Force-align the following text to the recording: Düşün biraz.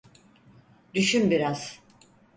Düşün 0.93 1.31
biraz. 1.31 1.79